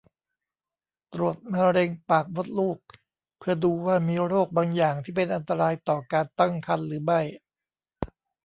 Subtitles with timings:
[1.13, 2.79] ตรวจมะเร็งปากมดลูก
[3.39, 7.21] เพื่อดูว่ามีโรคบางอย่างที่เป็นอันตรายต่อการตั้งครรภ์หรือไม่